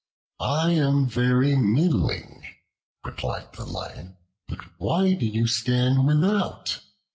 [0.39, 2.41] "I am very middling,"
[3.05, 6.81] replied the Lion, "but why do you stand without?